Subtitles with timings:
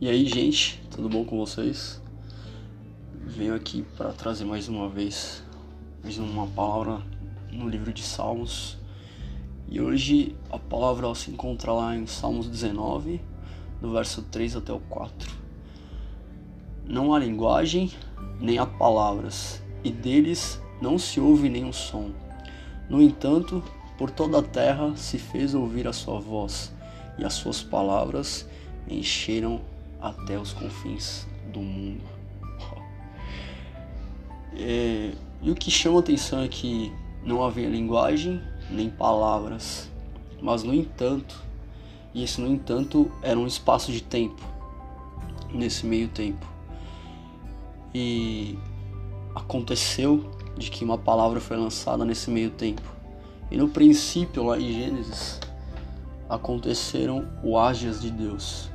[0.00, 2.00] E aí, gente, tudo bom com vocês?
[3.26, 5.42] Venho aqui para trazer mais uma vez
[6.02, 7.02] mais uma palavra
[7.52, 8.78] no livro de Salmos.
[9.68, 13.20] E hoje a palavra se encontra lá em Salmos 19,
[13.80, 15.30] do verso 3 até o 4.
[16.86, 17.92] Não há linguagem,
[18.40, 22.12] nem há palavras, e deles não se ouve nenhum som.
[22.88, 23.62] No entanto,
[23.98, 26.72] por toda a terra se fez ouvir a sua voz,
[27.18, 28.48] e as suas palavras
[28.88, 29.60] encheram
[30.00, 32.04] até os confins do mundo.
[34.60, 39.88] É, e o que chama atenção é que não havia linguagem nem palavras,
[40.42, 41.40] mas no entanto,
[42.12, 44.42] e esse no entanto era um espaço de tempo
[45.52, 46.44] nesse meio tempo.
[47.94, 48.58] E
[49.34, 52.97] aconteceu de que uma palavra foi lançada nesse meio tempo.
[53.50, 55.40] E no princípio, lá em Gênesis,
[56.28, 58.70] aconteceram o ágias de Deus.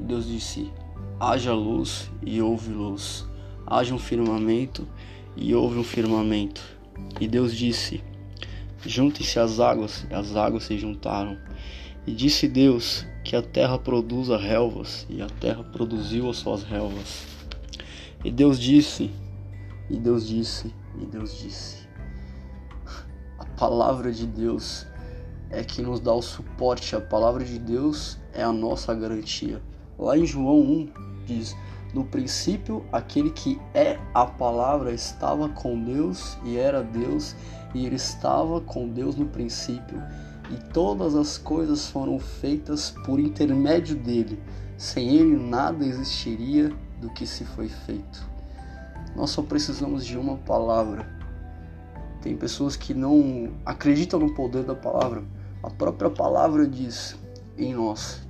[0.00, 0.70] E Deus disse:
[1.18, 3.26] haja luz e houve luz,
[3.66, 4.86] haja um firmamento
[5.36, 6.62] e houve um firmamento.
[7.20, 8.02] E Deus disse:
[8.84, 11.38] Juntem-se as águas, e as águas se juntaram.
[12.06, 17.26] E disse Deus que a terra produza relvas, e a terra produziu as suas relvas.
[18.24, 19.10] E Deus disse,
[19.90, 21.85] e Deus disse, e Deus disse.
[23.56, 24.86] Palavra de Deus
[25.48, 29.62] é que nos dá o suporte, a palavra de Deus é a nossa garantia.
[29.98, 30.88] Lá em João 1
[31.24, 31.56] diz:
[31.94, 37.34] No princípio, aquele que é a palavra estava com Deus e era Deus,
[37.74, 40.02] e ele estava com Deus no princípio,
[40.50, 44.38] e todas as coisas foram feitas por intermédio dele.
[44.76, 48.28] Sem ele, nada existiria do que se foi feito.
[49.14, 51.16] Nós só precisamos de uma palavra.
[52.20, 55.22] Tem pessoas que não acreditam no poder da palavra.
[55.62, 57.16] A própria palavra diz
[57.56, 58.26] em nós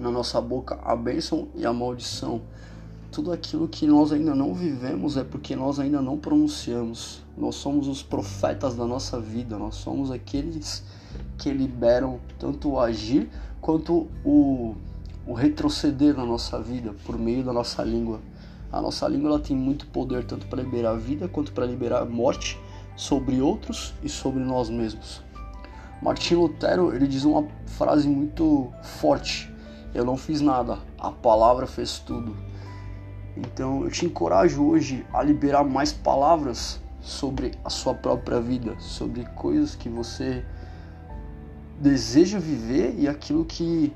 [0.00, 2.40] na nossa boca a bênção e a maldição.
[3.12, 7.22] Tudo aquilo que nós ainda não vivemos é porque nós ainda não pronunciamos.
[7.36, 10.82] Nós somos os profetas da nossa vida, nós somos aqueles
[11.36, 13.28] que liberam tanto o agir
[13.60, 14.74] quanto o,
[15.26, 18.20] o retroceder na nossa vida por meio da nossa língua.
[18.72, 22.58] A nossa língua ela tem muito poder tanto para liberar vida quanto para liberar morte
[22.96, 25.22] sobre outros e sobre nós mesmos.
[26.02, 29.50] Martin Lutero ele diz uma frase muito forte
[29.92, 32.36] eu não fiz nada, a palavra fez tudo.
[33.36, 39.24] Então eu te encorajo hoje a liberar mais palavras sobre a sua própria vida, sobre
[39.34, 40.44] coisas que você
[41.80, 43.92] deseja viver e aquilo que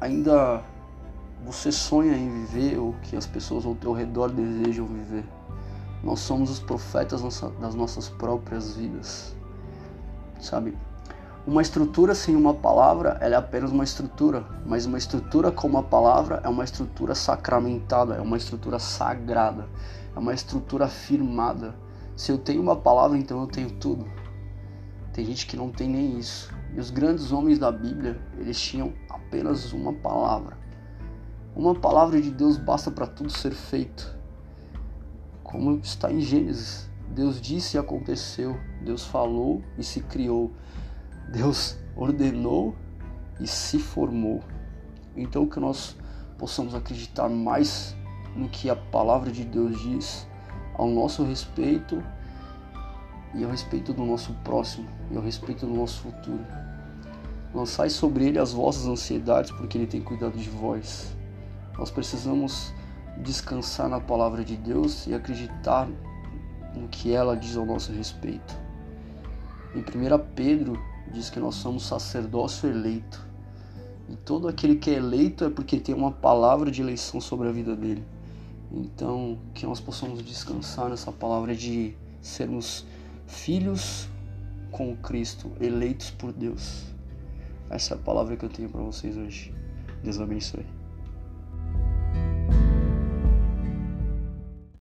[0.00, 0.62] ainda
[1.44, 5.24] você sonha em viver ou que as pessoas ao teu redor desejam viver.
[6.02, 7.22] Nós somos os profetas
[7.60, 9.36] das nossas próprias vidas,
[10.40, 10.76] sabe?
[11.46, 15.82] Uma estrutura sem uma palavra ela é apenas uma estrutura, mas uma estrutura com uma
[15.82, 19.66] palavra é uma estrutura sacramentada, é uma estrutura sagrada,
[20.14, 21.74] é uma estrutura firmada.
[22.14, 24.06] Se eu tenho uma palavra, então eu tenho tudo.
[25.14, 26.54] Tem gente que não tem nem isso.
[26.74, 30.58] E os grandes homens da Bíblia, eles tinham apenas uma palavra.
[31.56, 34.19] Uma palavra de Deus basta para tudo ser feito.
[35.50, 36.88] Como está em Gênesis.
[37.08, 38.58] Deus disse e aconteceu.
[38.82, 40.52] Deus falou e se criou.
[41.32, 42.74] Deus ordenou
[43.40, 44.42] e se formou.
[45.16, 45.96] Então que nós
[46.38, 47.96] possamos acreditar mais
[48.34, 50.26] no que a palavra de Deus diz
[50.74, 52.02] ao nosso respeito
[53.34, 56.44] e ao respeito do nosso próximo e ao respeito do nosso futuro.
[57.52, 61.14] Lançai sobre ele as vossas ansiedades, porque ele tem cuidado de vós.
[61.76, 62.72] Nós precisamos
[63.22, 65.88] descansar na palavra de Deus e acreditar
[66.74, 68.56] no que ela diz ao nosso respeito.
[69.74, 70.80] Em 1 Pedro
[71.12, 73.24] diz que nós somos sacerdócio eleito.
[74.08, 77.52] E todo aquele que é eleito é porque tem uma palavra de eleição sobre a
[77.52, 78.04] vida dele.
[78.72, 82.86] Então, que nós possamos descansar nessa palavra de sermos
[83.26, 84.08] filhos
[84.70, 86.84] com Cristo, eleitos por Deus.
[87.68, 89.54] Essa é a palavra que eu tenho para vocês hoje.
[90.02, 90.79] Deus abençoe.